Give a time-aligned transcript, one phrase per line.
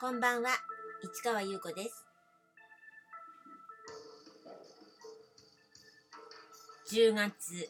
[0.00, 0.50] こんばんは、
[1.02, 2.06] 市川優子です。
[6.94, 7.68] 10月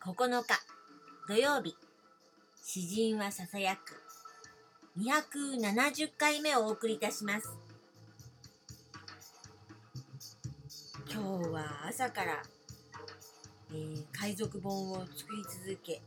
[0.00, 0.48] 9日
[1.28, 1.76] 土曜日、
[2.60, 4.02] 詩人はささやく
[4.98, 7.48] 270回目をお送りいたします。
[11.08, 12.42] 今日は朝から、
[13.70, 16.02] えー海賊本を作り続け、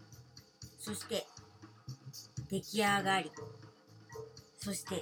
[0.78, 1.26] そして
[2.52, 3.32] 出来上がり、
[4.58, 5.02] そして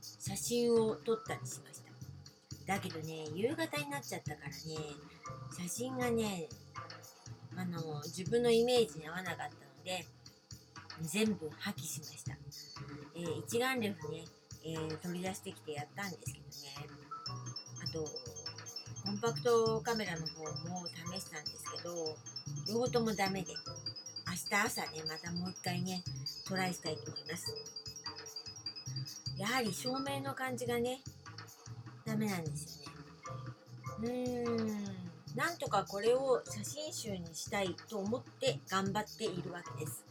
[0.00, 2.74] 写真を撮ったりしました。
[2.74, 4.54] だけどね、夕方になっちゃったからね、
[5.56, 6.48] 写真がね、
[7.56, 9.50] あの、自分のイメージに合わなかったの
[9.84, 10.06] で、
[11.02, 12.36] 全部破棄しました。
[13.14, 14.24] えー一眼レフね、
[14.64, 16.96] えー取り出してきてやったんですけどね、
[17.82, 18.04] あと、
[19.04, 22.16] コンパクトカメラの方も試したんですけど、
[22.68, 23.54] 両方ともダメで、
[24.26, 26.02] 明日朝ね、またもう一回ね、
[26.46, 27.85] トライしたいと思います。
[29.38, 31.00] やはり照明の感じがね、
[32.06, 34.44] ダメなんですよね。
[34.44, 40.04] うーん、なんとかこれを写真集にしたいと思って頑張っているわけです。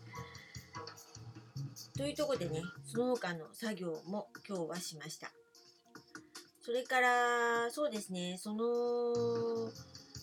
[1.97, 5.31] というところでね、その他の作業も今日はしました。
[6.61, 9.71] それから、そうですね、その、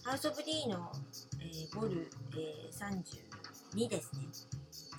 [0.05, 0.93] ハウス・オブ・ディーの、
[1.41, 3.03] えーボル、えー
[3.77, 4.29] 32ですね。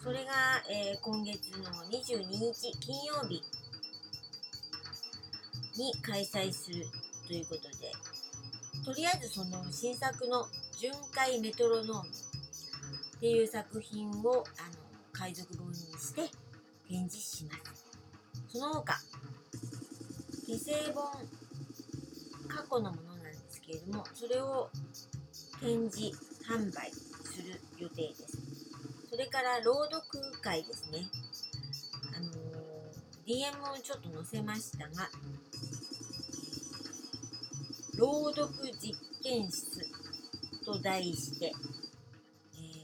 [0.04, 0.32] それが、
[0.70, 3.42] えー今月の22日金曜日
[5.76, 6.86] に開催する
[7.28, 7.92] ということで、
[8.86, 10.46] とりあえずその新作の
[10.78, 14.44] 巡回メトロノームっていう作品をあの
[15.12, 16.30] 海賊本にして
[16.88, 17.86] 展示します。
[18.50, 19.00] その他、
[20.46, 21.06] 手製本、
[22.48, 24.70] 過去のものなんですけれども、それを
[25.60, 26.12] 展示、
[26.48, 28.38] 販売する予定です。
[29.10, 30.02] それから朗読
[30.42, 31.06] 会ですね。
[33.26, 35.10] DM をちょっと載せましたが、
[37.98, 38.50] 朗読
[38.82, 39.86] 実験室
[40.66, 41.54] と題して、
[42.56, 42.83] えー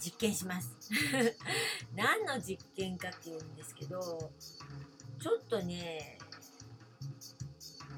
[0.00, 0.70] 実験します。
[1.94, 4.32] 何の実験かっていうんですけど、
[5.20, 6.18] ちょっとね、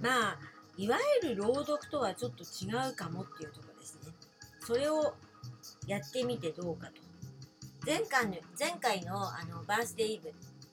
[0.01, 0.39] まあ、
[0.77, 4.13] いわゆる朗読とはちょっと違うかもっていうとこですね。
[4.67, 5.15] それを
[5.87, 6.95] やってみてどうかと。
[7.87, 10.33] 前回の前回のあのバースデーイブ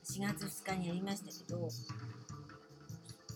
[0.09, 1.69] 4月2日にやりましたけど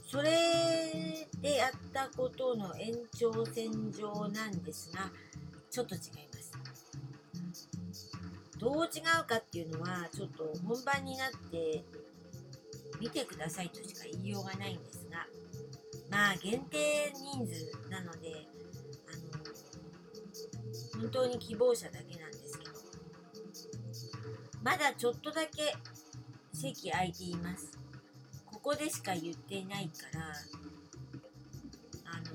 [0.06, 5.12] それでやったことの延長線上なんですが
[5.70, 6.02] ちょっと違い
[6.32, 6.52] ます。
[8.60, 11.84] どう違うかっていうのはちょっと本番になって
[13.00, 15.26] 見てくださいとしか言いようがないんですが
[16.10, 18.48] まあ限定人数なので
[19.12, 19.18] あ
[20.98, 22.72] の本当に希望者だけなんですけど
[24.64, 25.76] まだちょっとだけ
[26.54, 27.78] 席空いています。
[28.46, 30.32] ここでしか言ってないから、
[32.06, 32.26] あの、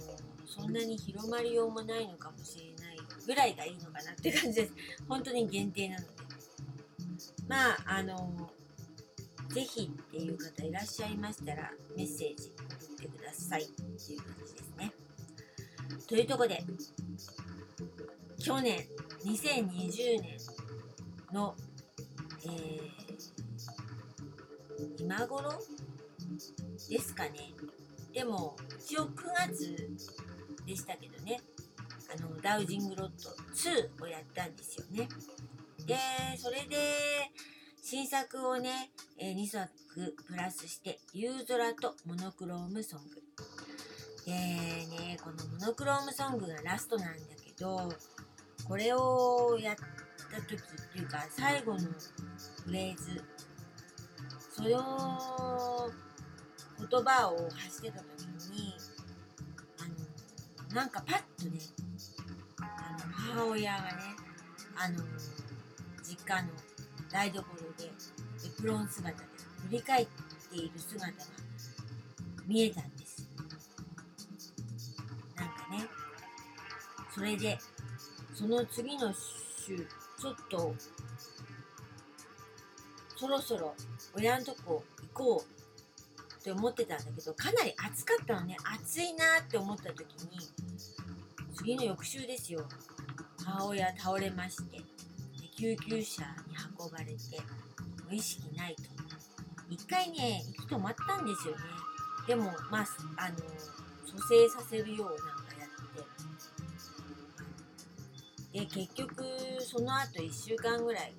[0.46, 4.72] そんなに広まりようもないのかもしれないぐらいがいいのかなって感じです。
[5.08, 6.08] 本当に限定なので。
[7.48, 8.50] まあ、あの、
[9.48, 14.92] ぜひっていう方いらっしゃいましたら、メッセージ送ってくださいっていう感じですね。
[16.06, 16.62] というとこで、
[18.38, 18.86] 去年、
[19.24, 20.38] 2020年
[21.32, 21.54] の
[22.44, 23.07] えー
[24.98, 25.52] 今頃？
[26.88, 27.52] ですかね。
[28.12, 29.10] でも、一応9
[29.48, 29.76] 月
[30.66, 31.40] でしたけどね、
[32.14, 35.08] あの、ダウジングロット2をやったんですよね。
[35.86, 35.96] で、
[36.36, 36.76] それで、
[37.82, 39.68] 新作をね、え2作
[40.26, 43.22] プラスして、夕空とモノクロームソング。
[44.26, 47.88] でね、このモノクロームソングがラストなんだけど、
[48.66, 50.58] これをやった時っ
[50.92, 53.24] ていうか、最後のフレーズ
[54.58, 55.88] その
[56.80, 58.74] 言葉を発してた時に
[59.78, 59.84] あ
[60.72, 61.60] のなんかパッとね
[62.60, 63.88] あの母親がね
[64.76, 64.96] あの
[66.02, 66.48] 実家の
[67.08, 67.42] 台所
[67.78, 69.24] でエプロン姿で
[69.68, 70.06] 振り返っ
[70.50, 71.12] ている姿が
[72.48, 73.28] 見えたんです
[75.36, 75.86] なんかね
[77.14, 77.56] それで
[78.34, 79.76] その次の週
[80.20, 80.74] ちょっと
[83.18, 83.74] そろそろ
[84.16, 88.56] 親のとこ行こうって思ってたんだけどかなり暑かったのね。
[88.80, 90.38] 暑いなって思った時に
[91.54, 92.64] 次の翌週ですよ。
[93.44, 94.84] 母親倒れましてで
[95.56, 97.16] 救急車に運ばれても
[98.12, 98.82] う意識ないと。
[99.68, 101.60] 一回ね息止まったんですよね。
[102.28, 102.86] でもまあ
[103.16, 103.36] あの
[104.06, 105.68] 蘇生させるようなんかやっ
[108.52, 108.60] て。
[108.60, 109.24] で結局
[109.60, 111.12] その後1週間ぐらい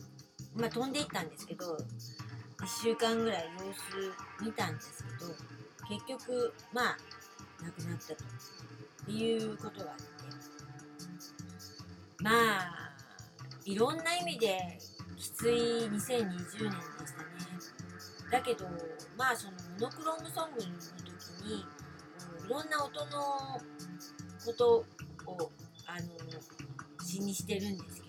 [0.56, 5.34] まあ飛んでいったんですけど1週間ぐらい様子見たんですけど
[5.88, 6.98] 結局まあ
[7.64, 8.16] 亡くなった
[9.06, 10.04] ということがあって。
[12.22, 12.92] まあ
[13.64, 14.78] いろんな意味で
[15.16, 16.76] きつい2020年でしたね。
[18.30, 18.66] だけど
[19.18, 21.66] まあそのモノクロームソングの時にい
[22.50, 23.62] ろんな音の
[24.46, 24.86] こと
[25.26, 25.52] を
[25.88, 26.10] あの
[27.06, 28.09] 詩にしてるんですけ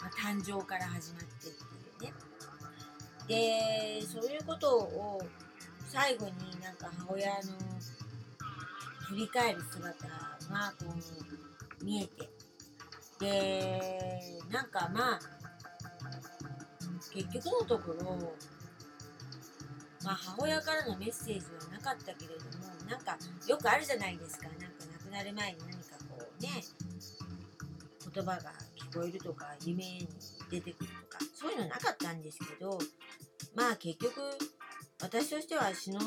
[0.00, 1.50] まあ、誕生から始まってっ
[2.00, 2.12] ていうね。
[3.28, 5.22] でそういうことを
[5.88, 7.42] 最後になんか母親の
[9.08, 10.86] 振り返る姿がこ
[11.80, 12.28] う見えて。
[13.20, 15.20] でなんかまあ
[17.12, 18.34] 結局のところ
[20.02, 24.48] まあ母親からのメッセージはなかったけれどもなんかよくあるじゃないですか。
[24.48, 24.64] なんか
[25.04, 26.48] 亡くなる前に何かこうね
[28.14, 28.52] 言葉が
[28.90, 30.08] 聞こえるとか夢に
[30.50, 32.78] 出てくるとかそういうのなかったんですけど
[33.54, 34.20] まあ結局
[35.00, 36.00] 私としては詩の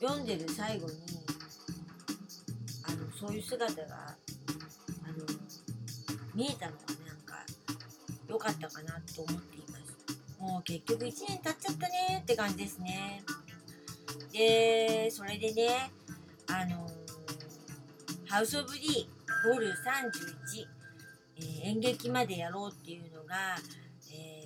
[0.00, 0.94] 読んでる最後に
[2.86, 5.24] あのそういう姿があの
[6.34, 7.44] 見えたのはなんか
[8.28, 10.40] 良かったかなと思っています。
[10.40, 13.22] もう結局1年経っちゃったねって感じですね。
[14.32, 15.90] でそれでね
[16.48, 16.86] あの
[18.28, 19.18] ハウス・オブ・ディ
[19.50, 20.77] ボル31、
[21.40, 23.56] えー、演劇までやろうっていうのが、
[24.12, 24.38] え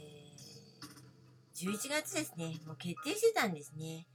[1.55, 4.06] 11月ですね、もう決定してたんですね。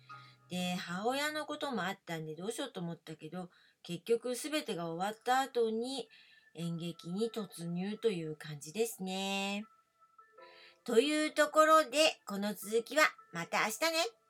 [0.50, 3.50] で、母親のこともあったんでどうしようと思ったけど、
[3.84, 6.10] 結局全てが終わった後に
[6.56, 9.64] 演劇に突入という感じですね。
[10.84, 13.04] というところで、この続きは
[13.34, 14.27] また明日ね。